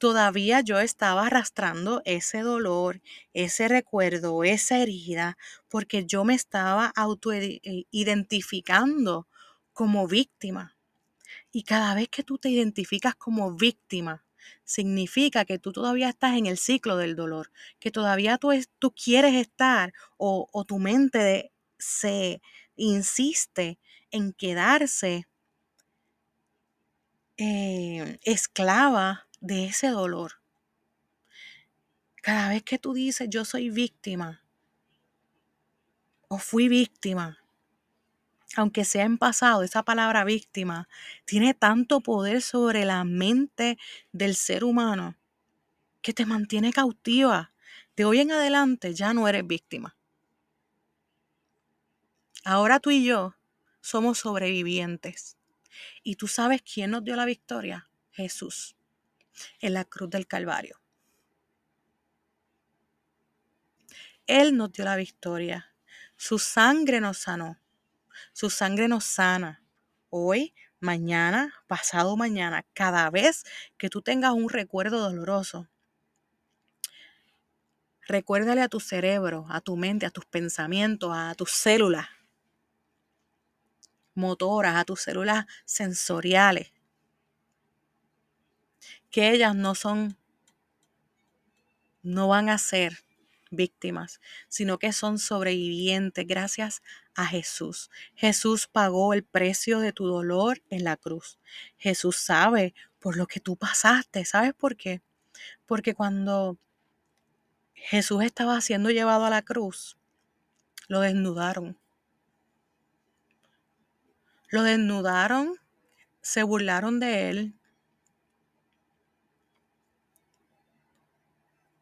todavía 0.01 0.61
yo 0.63 0.81
estaba 0.81 1.27
arrastrando 1.27 2.03
ese 2.07 2.41
dolor, 2.41 3.03
ese 3.35 3.69
recuerdo, 3.69 4.43
esa 4.45 4.79
herida, 4.79 5.37
porque 5.69 6.07
yo 6.07 6.25
me 6.25 6.35
estaba 6.35 6.87
autoidentificando 6.97 9.29
como 9.75 10.09
víctima. 10.09 10.75
Y 11.53 11.65
cada 11.65 11.95
vez 11.95 12.09
que 12.09 12.23
tú 12.23 12.39
te 12.39 12.49
identificas 12.49 13.15
como 13.15 13.53
víctima, 13.53 14.25
significa 14.65 15.45
que 15.45 15.59
tú 15.59 15.71
todavía 15.71 16.09
estás 16.09 16.39
en 16.39 16.47
el 16.47 16.57
ciclo 16.57 16.97
del 16.97 17.15
dolor, 17.15 17.53
que 17.79 17.91
todavía 17.91 18.39
tú, 18.39 18.53
tú 18.79 18.93
quieres 18.93 19.35
estar 19.35 19.93
o, 20.17 20.49
tu 20.67 20.79
mente 20.79 21.53
se 21.81 22.41
insiste 22.77 23.79
en 24.11 24.33
quedarse 24.33 25.27
eh, 27.37 28.19
esclava 28.23 29.27
de 29.41 29.67
ese 29.67 29.89
dolor. 29.89 30.33
Cada 32.23 32.51
vez 32.51 32.63
que 32.63 32.79
tú 32.79 32.93
dices 32.93 33.29
yo 33.31 33.45
soy 33.45 33.71
víctima 33.71 34.45
o 36.29 36.39
fui 36.39 36.69
víctima, 36.69 37.39
aunque 38.57 38.85
sea 38.85 39.05
en 39.05 39.17
pasado, 39.17 39.63
esa 39.63 39.83
palabra 39.85 40.25
víctima 40.25 40.89
tiene 41.25 41.55
tanto 41.55 42.01
poder 42.01 42.43
sobre 42.43 42.85
la 42.85 43.05
mente 43.05 43.79
del 44.13 44.35
ser 44.35 44.65
humano 44.65 45.17
que 46.03 46.13
te 46.13 46.27
mantiene 46.27 46.73
cautiva. 46.73 47.53
De 47.97 48.05
hoy 48.05 48.21
en 48.21 48.33
adelante 48.33 48.95
ya 48.95 49.15
no 49.15 49.29
eres 49.29 49.47
víctima. 49.47 49.97
Ahora 52.45 52.81
tú 52.81 52.91
y 52.91 53.05
yo 53.05 53.35
somos 53.81 54.19
sobrevivientes. 54.19 55.37
¿Y 56.03 56.17
tú 56.17 56.27
sabes 56.27 56.63
quién 56.63 56.91
nos 56.91 57.05
dio 57.05 57.17
la 57.17 57.27
victoria? 57.27 57.91
Jesús, 58.13 58.77
en 59.61 59.75
la 59.75 59.85
cruz 59.85 60.11
del 60.11 60.27
Calvario. 60.27 60.81
Él 64.27 64.57
nos 64.57 64.73
dio 64.73 64.85
la 64.85 64.97
victoria. 64.97 65.75
Su 66.17 66.39
sangre 66.39 67.01
nos 67.01 67.19
sanó. 67.19 67.59
Su 68.33 68.49
sangre 68.49 68.89
nos 68.89 69.05
sana. 69.05 69.63
Hoy, 70.09 70.55
mañana, 70.79 71.55
pasado 71.67 72.17
mañana, 72.17 72.65
cada 72.73 73.09
vez 73.11 73.45
que 73.77 73.91
tú 73.91 74.03
tengas 74.03 74.33
un 74.33 74.49
recuerdo 74.49 74.99
doloroso, 75.01 75.69
recuérdale 78.07 78.63
a 78.63 78.69
tu 78.69 78.81
cerebro, 78.81 79.47
a 79.51 79.61
tu 79.61 79.77
mente, 79.77 80.07
a 80.07 80.11
tus 80.11 80.27
pensamientos, 80.27 81.13
a 81.15 81.35
tus 81.35 81.51
células 81.51 82.09
motoras, 84.21 84.77
a 84.77 84.85
tus 84.85 85.01
células 85.01 85.47
sensoriales, 85.65 86.73
que 89.11 89.33
ellas 89.33 89.55
no 89.57 89.75
son, 89.75 90.17
no 92.03 92.29
van 92.29 92.49
a 92.49 92.59
ser 92.59 93.05
víctimas, 93.51 94.21
sino 94.49 94.79
que 94.79 94.93
son 94.93 95.19
sobrevivientes 95.19 96.27
gracias 96.27 96.83
a 97.15 97.27
Jesús. 97.27 97.91
Jesús 98.15 98.69
pagó 98.69 99.13
el 99.13 99.25
precio 99.25 99.81
de 99.81 99.93
tu 99.93 100.07
dolor 100.07 100.63
en 100.71 100.85
la 100.85 100.97
cruz. 100.97 101.39
Jesús 101.77 102.17
sabe 102.17 102.75
por 103.01 103.17
lo 103.17 103.27
que 103.27 103.41
tú 103.41 103.57
pasaste. 103.57 104.25
¿Sabes 104.25 104.55
por 104.55 104.77
qué? 104.77 105.03
Porque 105.67 105.95
cuando 105.95 106.59
Jesús 107.75 108.23
estaba 108.23 108.61
siendo 108.61 108.91
llevado 108.91 109.25
a 109.25 109.31
la 109.31 109.43
cruz, 109.43 109.97
lo 110.89 111.01
desnudaron. 111.01 111.79
Lo 114.51 114.65
desnudaron, 114.65 115.55
se 116.23 116.43
burlaron 116.43 116.99
de 116.99 117.31
él, 117.31 117.55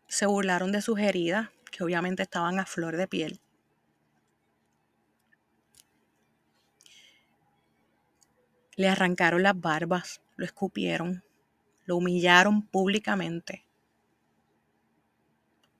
se 0.06 0.26
burlaron 0.26 0.70
de 0.70 0.82
sus 0.82 0.98
heridas, 0.98 1.48
que 1.72 1.82
obviamente 1.82 2.22
estaban 2.22 2.58
a 2.58 2.66
flor 2.66 2.98
de 2.98 3.08
piel. 3.08 3.40
Le 8.76 8.88
arrancaron 8.88 9.42
las 9.42 9.58
barbas, 9.58 10.20
lo 10.36 10.44
escupieron, 10.44 11.24
lo 11.86 11.96
humillaron 11.96 12.66
públicamente 12.66 13.66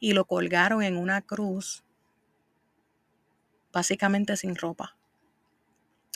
y 0.01 0.15
lo 0.15 0.25
colgaron 0.25 0.83
en 0.83 0.97
una 0.97 1.21
cruz, 1.21 1.85
básicamente 3.73 4.39
sin 4.39 4.57
ropa. 4.57 4.98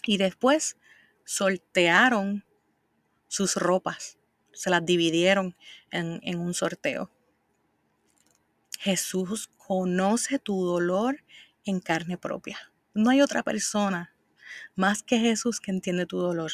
Y 0.05 0.17
después 0.19 0.77
sortearon 1.25 2.45
sus 3.29 3.57
ropas, 3.57 4.19
se 4.53 4.71
las 4.71 4.85
dividieron 4.85 5.57
en, 5.91 6.21
en 6.23 6.41
un 6.41 6.55
sorteo. 6.55 7.11
Jesús 8.79 9.49
conoce 9.57 10.39
tu 10.39 10.65
dolor 10.65 11.25
en 11.65 11.81
carne 11.81 12.19
propia. 12.19 12.59
No 12.95 13.11
hay 13.11 13.23
otra 13.23 13.43
persona 13.43 14.15
más 14.75 15.03
que 15.03 15.19
Jesús 15.19 15.61
que 15.61 15.71
entiende 15.71 16.05
tu 16.05 16.19
dolor. 16.19 16.53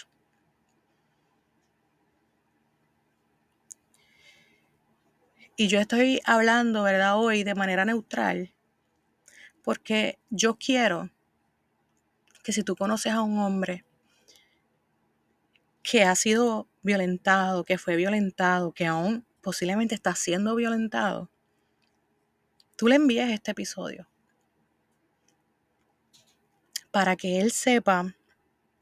Y 5.56 5.66
yo 5.66 5.80
estoy 5.80 6.20
hablando, 6.24 6.84
¿verdad? 6.84 7.18
Hoy 7.18 7.42
de 7.42 7.56
manera 7.56 7.84
neutral, 7.84 8.54
porque 9.64 10.20
yo 10.30 10.56
quiero 10.56 11.10
que 12.48 12.54
si 12.54 12.62
tú 12.62 12.76
conoces 12.76 13.12
a 13.12 13.20
un 13.20 13.38
hombre 13.40 13.84
que 15.82 16.02
ha 16.02 16.14
sido 16.14 16.66
violentado, 16.80 17.62
que 17.62 17.76
fue 17.76 17.94
violentado, 17.94 18.72
que 18.72 18.86
aún 18.86 19.26
posiblemente 19.42 19.94
está 19.94 20.14
siendo 20.14 20.54
violentado, 20.54 21.30
tú 22.74 22.88
le 22.88 22.94
envíes 22.94 23.28
este 23.28 23.50
episodio 23.50 24.08
para 26.90 27.16
que 27.16 27.38
él 27.38 27.52
sepa 27.52 28.16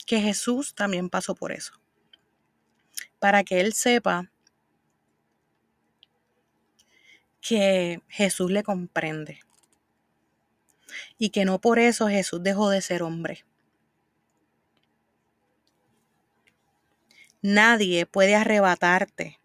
que 0.06 0.20
Jesús 0.20 0.72
también 0.72 1.10
pasó 1.10 1.34
por 1.34 1.50
eso. 1.50 1.72
Para 3.18 3.42
que 3.42 3.58
él 3.58 3.72
sepa 3.72 4.30
que 7.40 8.00
Jesús 8.06 8.48
le 8.48 8.62
comprende 8.62 9.40
y 11.18 11.30
que 11.30 11.44
no 11.44 11.60
por 11.60 11.78
eso 11.78 12.08
Jesús 12.08 12.42
dejó 12.42 12.70
de 12.70 12.80
ser 12.80 13.02
hombre. 13.02 13.45
Nadie 17.48 18.06
puede 18.06 18.34
arrebatarte 18.34 19.38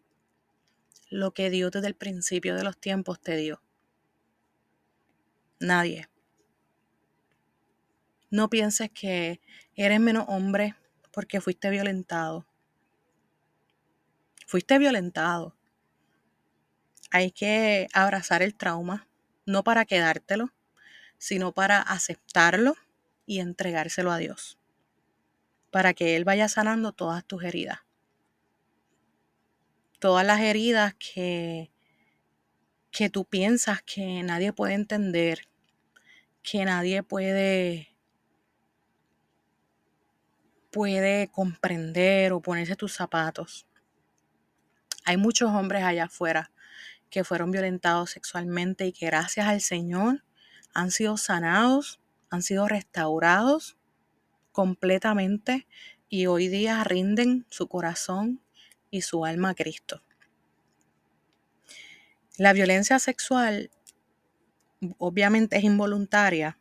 lo 1.12 1.36
que 1.36 1.52
Dios 1.52 1.70
desde 1.70 1.86
el 1.86 1.94
principio 1.94 2.56
de 2.56 2.64
los 2.64 2.76
tiempos 2.76 3.22
te 3.22 3.36
dio. 3.36 3.62
Nadie. 5.60 6.10
No 8.32 8.50
pienses 8.50 8.90
que 8.90 9.40
eres 9.76 10.00
menos 10.00 10.26
hombre 10.30 10.74
porque 11.12 11.42
fuiste 11.42 11.70
violentado. 11.70 12.48
Fuiste 14.48 14.80
violentado. 14.80 15.56
Hay 17.12 17.30
que 17.30 17.88
abrazar 17.94 18.42
el 18.42 18.56
trauma, 18.56 19.08
no 19.46 19.64
para 19.64 19.86
quedártelo, 19.86 20.52
sino 21.20 21.52
para 21.52 21.80
aceptarlo 21.84 22.74
y 23.28 23.42
entregárselo 23.42 24.12
a 24.12 24.18
Dios, 24.18 24.58
para 25.70 25.94
que 25.94 26.16
Él 26.16 26.24
vaya 26.24 26.48
sanando 26.48 26.94
todas 26.94 27.24
tus 27.24 27.44
heridas. 27.44 27.82
Todas 30.02 30.26
las 30.26 30.42
heridas 30.42 30.96
que, 30.96 31.70
que 32.90 33.12
tú 33.12 33.24
piensas 33.24 33.84
que 33.84 34.24
nadie 34.24 34.52
puede 34.52 34.74
entender, 34.74 35.48
que 36.42 36.66
nadie 36.66 37.04
puede 37.04 37.96
puede 40.72 41.28
comprender 41.28 42.34
o 42.34 42.42
ponerse 42.42 42.76
tus 42.76 42.94
zapatos. 42.94 43.68
Hay 45.06 45.18
muchos 45.18 45.52
hombres 45.52 45.84
allá 45.84 46.06
afuera 46.06 46.52
que 47.12 47.24
fueron 47.24 47.52
violentados 47.52 48.10
sexualmente 48.10 48.88
y 48.88 48.94
que 48.94 49.06
gracias 49.06 49.46
al 49.46 49.62
Señor 49.62 50.24
han 50.74 50.90
sido 50.90 51.16
sanados, 51.18 52.00
han 52.32 52.42
sido 52.42 52.68
restaurados 52.68 53.78
completamente 54.52 55.68
y 56.10 56.26
hoy 56.26 56.48
día 56.48 56.84
rinden 56.84 57.46
su 57.52 57.68
corazón 57.68 58.42
y 58.92 59.02
su 59.02 59.26
alma 59.26 59.50
a 59.50 59.56
Cristo. 59.56 60.04
La 62.38 62.54
violencia 62.54 63.00
sexual 63.00 63.72
obviamente 64.98 65.58
es 65.58 65.64
involuntaria 65.64 66.58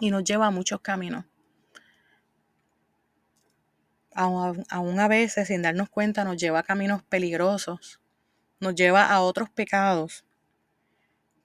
y 0.00 0.10
nos 0.10 0.24
lleva 0.24 0.46
a 0.46 0.50
muchos 0.50 0.80
caminos. 0.80 1.24
Aún 4.14 5.00
a 5.00 5.08
veces, 5.08 5.48
sin 5.48 5.62
darnos 5.62 5.88
cuenta, 5.88 6.24
nos 6.24 6.36
lleva 6.36 6.58
a 6.58 6.62
caminos 6.64 7.02
peligrosos, 7.02 8.00
nos 8.60 8.74
lleva 8.74 9.06
a 9.06 9.22
otros 9.22 9.48
pecados, 9.48 10.26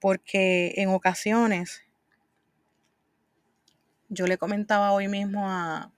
porque 0.00 0.74
en 0.76 0.90
ocasiones, 0.90 1.82
yo 4.10 4.26
le 4.26 4.36
comentaba 4.36 4.92
hoy 4.92 5.08
mismo 5.08 5.48
a, 5.48 5.92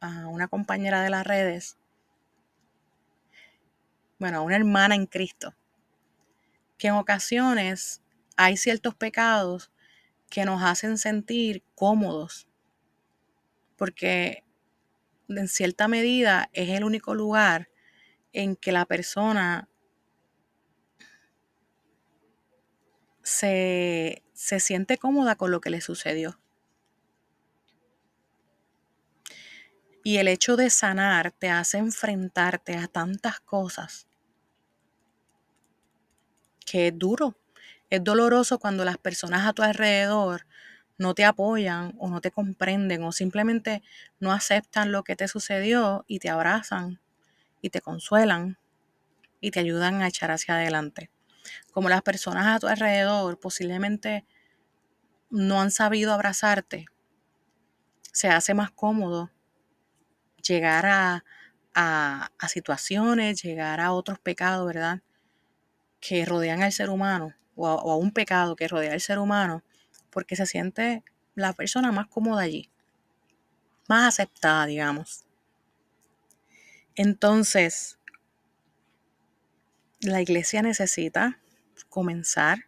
a 0.00 0.28
una 0.28 0.46
compañera 0.46 1.02
de 1.02 1.10
las 1.10 1.26
redes, 1.26 1.76
bueno, 4.18 4.38
a 4.38 4.40
una 4.42 4.56
hermana 4.56 4.94
en 4.94 5.06
Cristo, 5.06 5.54
que 6.78 6.88
en 6.88 6.94
ocasiones 6.94 8.02
hay 8.36 8.56
ciertos 8.56 8.94
pecados 8.94 9.70
que 10.30 10.44
nos 10.44 10.62
hacen 10.62 10.98
sentir 10.98 11.62
cómodos, 11.74 12.48
porque 13.76 14.44
en 15.28 15.48
cierta 15.48 15.88
medida 15.88 16.50
es 16.52 16.70
el 16.70 16.84
único 16.84 17.14
lugar 17.14 17.68
en 18.32 18.56
que 18.56 18.72
la 18.72 18.84
persona 18.84 19.68
se, 23.22 24.22
se 24.32 24.60
siente 24.60 24.98
cómoda 24.98 25.36
con 25.36 25.50
lo 25.50 25.60
que 25.60 25.70
le 25.70 25.80
sucedió. 25.80 26.38
Y 30.04 30.18
el 30.18 30.28
hecho 30.28 30.56
de 30.56 30.70
sanar 30.70 31.32
te 31.32 31.50
hace 31.50 31.78
enfrentarte 31.78 32.76
a 32.76 32.86
tantas 32.86 33.40
cosas 33.40 34.05
que 36.66 36.88
es 36.88 36.98
duro. 36.98 37.38
Es 37.90 38.04
doloroso 38.04 38.58
cuando 38.58 38.84
las 38.84 38.98
personas 38.98 39.46
a 39.46 39.54
tu 39.54 39.62
alrededor 39.62 40.46
no 40.98 41.14
te 41.14 41.24
apoyan 41.24 41.94
o 41.98 42.10
no 42.10 42.20
te 42.20 42.30
comprenden 42.30 43.04
o 43.04 43.12
simplemente 43.12 43.82
no 44.20 44.32
aceptan 44.32 44.92
lo 44.92 45.04
que 45.04 45.16
te 45.16 45.28
sucedió 45.28 46.04
y 46.08 46.18
te 46.18 46.30
abrazan 46.30 47.00
y 47.62 47.70
te 47.70 47.80
consuelan 47.80 48.58
y 49.40 49.50
te 49.52 49.60
ayudan 49.60 50.02
a 50.02 50.08
echar 50.08 50.30
hacia 50.30 50.56
adelante. 50.56 51.10
como 51.72 51.88
las 51.90 52.02
personas 52.02 52.46
a 52.46 52.58
tu 52.60 52.68
alrededor 52.68 53.38
posiblemente 53.40 54.26
no 55.30 55.60
han 55.60 55.70
sabido 55.70 56.12
abrazarte, 56.12 56.86
se 58.12 58.28
hace 58.28 58.54
más 58.54 58.70
cómodo 58.70 59.30
llegar 60.42 60.86
a, 60.86 61.24
a, 61.74 62.48
situaciones, 62.48 63.42
llegar 63.42 63.80
a 63.80 63.92
otros 63.92 64.18
pecados, 64.18 64.66
¿verdad? 64.66 65.02
Que 66.00 66.24
rodean 66.24 66.62
al 66.62 66.72
ser 66.72 66.90
humano, 66.90 67.34
o 67.54 67.66
a, 67.68 67.96
un 67.96 68.12
pecado 68.12 68.56
que 68.56 68.68
rodea 68.68 68.92
al 68.92 69.00
ser 69.00 69.18
humano, 69.18 69.62
porque 70.10 70.36
se 70.36 70.46
siente 70.46 71.02
la 71.34 71.52
persona 71.52 71.92
más 71.92 72.06
cómoda 72.06 72.42
allí, 72.42 72.70
más 73.88 74.06
aceptada, 74.08 74.66
digamos. 74.66 75.24
Entonces, 76.94 77.98
la 80.00 80.22
iglesia 80.22 80.62
necesita 80.62 81.40
comenzar 81.88 82.66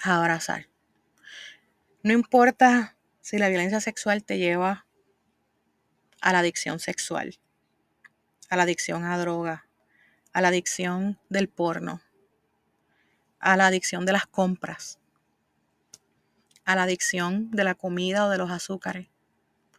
a 0.00 0.18
abrazar. 0.18 0.68
No 2.02 2.12
importa 2.12 2.96
si 3.20 3.38
la 3.38 3.48
violencia 3.48 3.80
sexual 3.80 4.24
te 4.24 4.38
lleva 4.38 4.86
a 6.20 6.32
la 6.32 6.40
adicción 6.40 6.78
sexual, 6.78 7.38
a 8.48 8.56
la 8.56 8.62
adicción 8.64 9.04
a 9.04 9.18
droga, 9.18 9.66
a 10.32 10.40
la 10.40 10.48
adicción 10.48 11.18
del 11.28 11.48
porno, 11.48 12.00
a 13.38 13.56
la 13.56 13.66
adicción 13.66 14.06
de 14.06 14.12
las 14.12 14.26
compras, 14.26 14.98
a 16.64 16.76
la 16.76 16.84
adicción 16.84 17.50
de 17.50 17.64
la 17.64 17.74
comida 17.74 18.26
o 18.26 18.30
de 18.30 18.38
los 18.38 18.50
azúcares. 18.50 19.08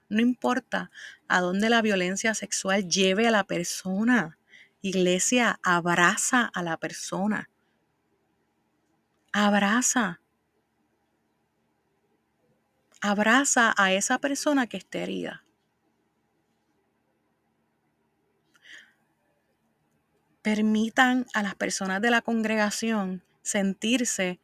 No 0.09 0.21
importa 0.21 0.91
a 1.27 1.41
dónde 1.41 1.69
la 1.69 1.81
violencia 1.81 2.33
sexual 2.35 2.87
lleve 2.87 3.27
a 3.27 3.31
la 3.31 3.45
persona. 3.45 4.37
Iglesia, 4.81 5.59
abraza 5.63 6.51
a 6.53 6.61
la 6.61 6.77
persona. 6.77 7.49
Abraza. 9.31 10.19
Abraza 13.01 13.73
a 13.75 13.91
esa 13.93 14.19
persona 14.19 14.67
que 14.67 14.77
esté 14.77 15.03
herida. 15.03 15.43
Permitan 20.43 21.25
a 21.33 21.41
las 21.41 21.55
personas 21.55 22.01
de 22.01 22.11
la 22.11 22.21
congregación 22.21 23.23
sentirse 23.41 24.39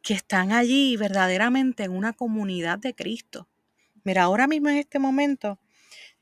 que 0.00 0.14
están 0.14 0.52
allí 0.52 0.96
verdaderamente 0.96 1.84
en 1.84 1.90
una 1.90 2.14
comunidad 2.14 2.78
de 2.78 2.94
Cristo. 2.94 3.46
Mira, 4.04 4.22
ahora 4.22 4.46
mismo 4.46 4.70
en 4.70 4.78
este 4.78 4.98
momento 4.98 5.58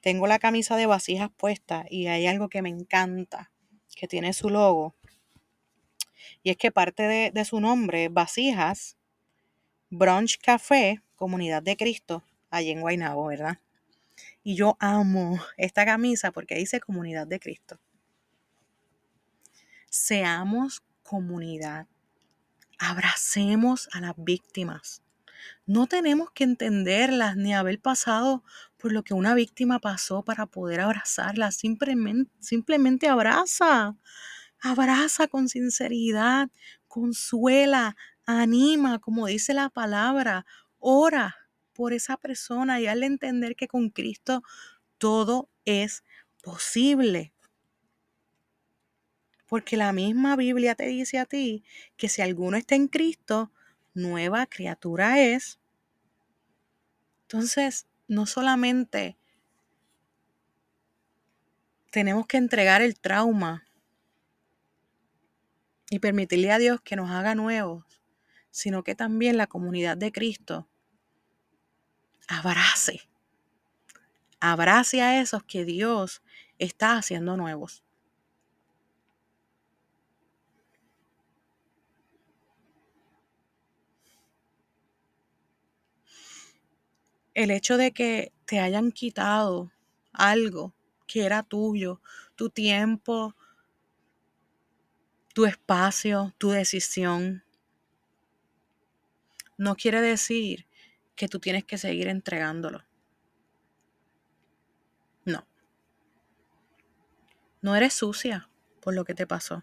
tengo 0.01 0.27
la 0.27 0.39
camisa 0.39 0.77
de 0.77 0.87
vasijas 0.87 1.31
puesta 1.37 1.85
y 1.89 2.07
hay 2.09 2.27
algo 2.27 2.49
que 2.49 2.63
me 2.63 2.69
encanta, 2.69 3.53
que 3.95 4.09
tiene 4.09 4.33
su 4.33 4.51
logo. 4.51 4.95
Y 6.43 6.51
es 6.51 6.57
que 6.57 6.71
parte 6.71 7.31
de, 7.33 7.45
su 7.45 7.61
nombre, 7.61 8.09
Vasijas, 8.09 8.97
Brunch 9.91 10.39
Café, 10.39 11.03
Comunidad 11.17 11.63
de 11.63 11.77
Cristo, 11.77 12.23
allí 12.51 12.71
en 12.71 12.81
Guaynabo, 12.81 13.27
¿verdad? 13.27 13.59
Y 14.43 14.55
yo 14.55 14.77
amo 14.81 15.41
esta 15.57 15.85
camisa 15.85 16.31
porque 16.31 16.55
dice 16.55 16.81
Comunidad 16.81 17.27
de 17.27 17.41
Cristo. 17.41 17.79
Seamos 19.99 20.83
comunidad. 21.03 21.89
Abracemos 22.79 23.89
a 23.93 24.01
las 24.03 24.13
víctimas. 24.19 25.03
No 25.65 25.87
tenemos 25.87 26.31
que 26.33 26.45
entenderlas 26.45 27.37
ni 27.37 27.55
haber 27.55 27.81
pasado 27.81 28.45
por 28.77 28.93
lo 28.93 29.03
que 29.03 29.15
una 29.15 29.35
víctima 29.35 29.79
pasó 29.79 30.23
para 30.23 30.45
poder 30.45 30.81
abrazarla. 30.81 31.51
Simplemente, 31.51 32.31
simplemente 32.41 33.09
abraza. 33.09 33.97
Abraza 34.61 35.29
con 35.29 35.49
sinceridad, 35.49 36.51
consuela, 36.89 37.97
anima, 38.27 38.99
como 38.99 39.27
dice 39.27 39.55
la 39.55 39.71
palabra. 39.71 40.45
Ora 40.79 41.35
por 41.73 41.95
esa 41.95 42.19
persona 42.19 42.81
y 42.81 42.87
hazle 42.87 43.07
entender 43.07 43.57
que 43.57 43.67
con 43.67 43.89
Cristo 43.89 44.43
todo 44.99 45.49
es 45.65 46.05
posible. 46.43 47.33
Porque 49.47 49.77
la 49.77 49.93
misma 49.93 50.37
Biblia 50.37 50.75
te 50.75 50.87
dice 50.87 51.19
a 51.19 51.27
ti 51.27 51.65
que 51.97 52.09
si 52.09 52.23
alguno 52.23 52.57
está 52.57 52.75
en 52.75 52.89
Cristo, 52.89 53.53
nueva 53.95 54.47
criatura 54.47 55.21
es. 55.21 55.59
Entonces, 57.23 57.87
no 58.09 58.27
solamente 58.27 59.17
tenemos 61.91 62.27
que 62.27 62.37
entregar 62.37 62.83
el 62.83 62.99
trauma 62.99 63.65
y 65.91 65.99
permitirle 65.99 66.53
a 66.53 66.59
Dios 66.59 66.81
que 66.81 66.97
nos 66.97 67.11
haga 67.11 67.35
nuevos, 67.35 67.85
sino 68.51 68.83
que 68.83 68.95
también 68.95 69.37
la 69.37 69.47
comunidad 69.47 69.97
de 69.97 70.13
Cristo 70.13 70.69
abrace, 72.29 73.01
abrace 74.41 75.01
a 75.01 75.21
esos 75.21 75.43
que 75.45 75.65
Dios 75.65 76.23
está 76.59 76.97
haciendo 76.97 77.37
nuevos. 77.37 77.86
El 87.37 87.51
hecho 87.51 87.77
de 87.77 87.93
que 87.93 88.33
te 88.47 88.61
hayan 88.61 88.91
quitado 88.91 89.71
algo 90.15 90.75
que 91.07 91.27
era 91.27 91.43
tuyo, 91.43 92.01
tu 92.35 92.49
tiempo, 92.49 93.37
tu 95.35 95.45
espacio, 95.45 96.35
tu 96.39 96.49
decisión, 96.49 97.45
no 99.59 99.77
quiere 99.77 100.01
decir 100.01 100.67
que 101.15 101.29
tú 101.29 101.39
tienes 101.39 101.65
que 101.65 101.77
seguir 101.77 102.09
entregándolo. 102.09 102.87
No. 105.27 105.47
No 107.61 107.77
eres 107.77 107.93
sucia 107.93 108.49
por 108.81 108.95
lo 108.95 109.05
que 109.05 109.15
te 109.15 109.27
pasó. 109.27 109.63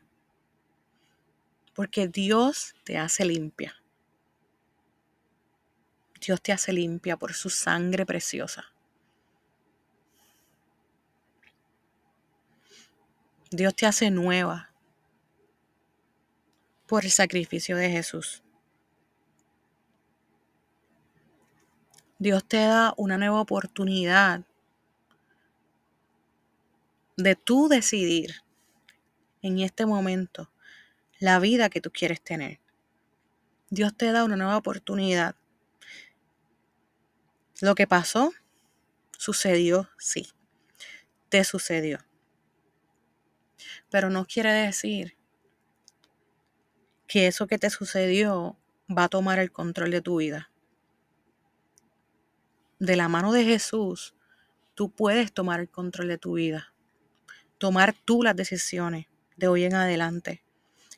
Porque 1.73 2.07
Dios 2.07 2.75
te 2.83 2.99
hace 2.99 3.25
limpia. 3.25 3.82
Dios 6.25 6.41
te 6.41 6.53
hace 6.53 6.71
limpia 6.71 7.17
por 7.17 7.33
su 7.33 7.49
sangre 7.49 8.05
preciosa. 8.05 8.71
Dios 13.51 13.75
te 13.75 13.85
hace 13.85 14.09
nueva 14.09 14.71
por 16.87 17.03
el 17.03 17.11
sacrificio 17.11 17.75
de 17.75 17.89
Jesús. 17.89 18.41
Dios 22.19 22.47
te 22.47 22.57
da 22.57 22.93
una 22.95 23.17
nueva 23.17 23.41
oportunidad 23.41 24.45
de 27.17 27.35
tú 27.35 27.67
decidir 27.67 28.43
en 29.41 29.59
este 29.59 29.85
momento 29.85 30.49
la 31.19 31.39
vida 31.39 31.69
que 31.69 31.81
tú 31.81 31.91
quieres 31.91 32.21
tener. 32.21 32.61
Dios 33.69 33.93
te 33.97 34.13
da 34.13 34.23
una 34.23 34.37
nueva 34.37 34.55
oportunidad 34.55 35.35
lo 37.61 37.75
que 37.75 37.87
pasó, 37.87 38.33
sucedió, 39.17 39.89
sí, 39.97 40.31
te 41.29 41.43
sucedió. 41.43 41.99
Pero 43.89 44.09
no 44.09 44.25
quiere 44.25 44.51
decir 44.51 45.17
que 47.07 47.27
eso 47.27 47.47
que 47.47 47.57
te 47.57 47.69
sucedió 47.69 48.57
va 48.89 49.05
a 49.05 49.09
tomar 49.09 49.39
el 49.39 49.51
control 49.51 49.91
de 49.91 50.01
tu 50.01 50.17
vida. 50.17 50.51
De 52.79 52.95
la 52.95 53.07
mano 53.07 53.31
de 53.31 53.45
Jesús, 53.45 54.15
tú 54.73 54.91
puedes 54.91 55.31
tomar 55.31 55.59
el 55.59 55.69
control 55.69 56.07
de 56.07 56.17
tu 56.17 56.33
vida. 56.33 56.73
Tomar 57.57 57.93
tú 57.93 58.23
las 58.23 58.35
decisiones 58.35 59.07
de 59.37 59.47
hoy 59.47 59.63
en 59.63 59.75
adelante, 59.75 60.43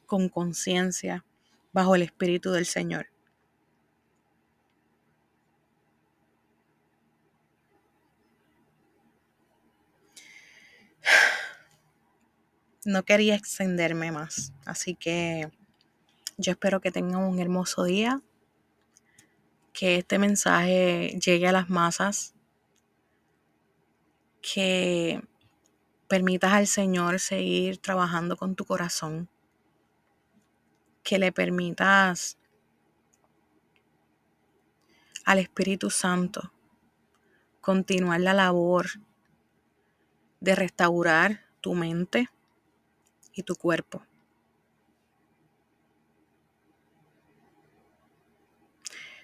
con 0.06 0.30
conciencia, 0.30 1.26
bajo 1.74 1.96
el 1.96 2.02
Espíritu 2.02 2.52
del 2.52 2.66
Señor. 2.66 3.15
No 12.86 13.04
quería 13.04 13.36
extenderme 13.36 14.12
más. 14.12 14.54
Así 14.66 14.96
que 14.96 15.52
yo 16.38 16.52
espero 16.52 16.80
que 16.80 16.92
tengan 16.92 17.24
un 17.24 17.40
hermoso 17.40 17.84
día, 17.84 18.22
que 19.74 19.98
este 19.98 20.20
mensaje 20.20 21.18
llegue 21.20 21.48
a 21.48 21.52
las 21.52 21.70
masas, 21.70 22.34
que 24.42 25.22
permitas 26.08 26.54
al 26.54 26.68
Señor 26.68 27.20
seguir 27.20 27.80
trabajando 27.80 28.38
con 28.38 28.56
tu 28.56 28.64
corazón, 28.64 29.28
que 31.04 31.18
le 31.18 31.32
permitas 31.32 32.38
al 35.26 35.40
Espíritu 35.40 35.90
Santo 35.90 36.54
continuar 37.60 38.22
la 38.22 38.36
labor 38.36 38.86
de 40.40 40.54
restaurar 40.54 41.46
tu 41.62 41.74
mente, 41.74 42.30
y 43.36 43.44
tu 43.44 43.56
cuerpo. 43.56 44.02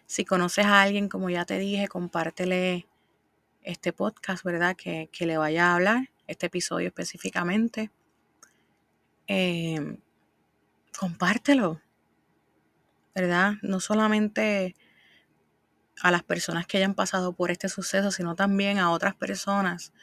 Si 0.06 0.26
conoces 0.26 0.66
a 0.66 0.82
alguien, 0.82 1.08
como 1.08 1.30
ya 1.30 1.46
te 1.46 1.58
dije, 1.58 1.88
compártele 1.88 2.86
este 3.64 3.94
podcast, 3.94 4.44
¿verdad? 4.44 4.76
Que, 4.76 5.10
que 5.12 5.26
le 5.26 5.38
vaya 5.38 5.72
a 5.72 5.76
hablar, 5.76 6.10
este 6.28 6.48
episodio 6.48 6.88
específicamente. 6.88 7.92
Eh, 9.28 9.98
compártelo, 11.00 11.82
¿verdad? 13.16 13.54
No 13.62 13.80
solamente 13.80 14.76
a 16.02 16.12
las 16.12 16.24
personas 16.24 16.68
que 16.68 16.78
hayan 16.78 16.96
pasado 16.96 17.34
por 17.34 17.52
este 17.52 17.70
suceso, 17.70 18.12
sino 18.12 18.36
también 18.36 18.80
a 18.80 18.92
otras 18.92 19.16
personas 19.16 19.94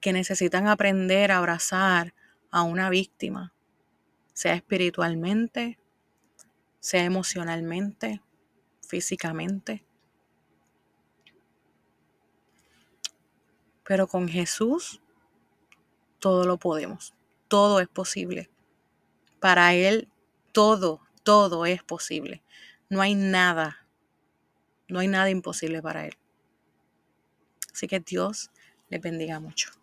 que 0.00 0.12
necesitan 0.12 0.68
aprender 0.68 1.32
a 1.32 1.38
abrazar 1.38 2.14
a 2.50 2.62
una 2.62 2.88
víctima, 2.90 3.52
sea 4.38 4.54
espiritualmente, 4.54 5.80
sea 6.78 7.02
emocionalmente, 7.02 8.22
físicamente. 8.86 9.84
Pero 13.82 14.06
con 14.06 14.28
Jesús 14.28 15.00
todo 16.20 16.44
lo 16.44 16.56
podemos, 16.56 17.14
todo 17.48 17.80
es 17.80 17.88
posible. 17.88 18.48
Para 19.40 19.74
Él 19.74 20.08
todo, 20.52 21.00
todo 21.24 21.66
es 21.66 21.82
posible. 21.82 22.40
No 22.88 23.00
hay 23.00 23.16
nada, 23.16 23.88
no 24.86 25.00
hay 25.00 25.08
nada 25.08 25.30
imposible 25.30 25.82
para 25.82 26.06
Él. 26.06 26.16
Así 27.72 27.88
que 27.88 27.98
Dios 27.98 28.52
les 28.88 29.00
bendiga 29.00 29.40
mucho. 29.40 29.77